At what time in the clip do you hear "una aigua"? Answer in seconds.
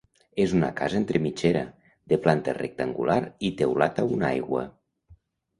4.17-4.65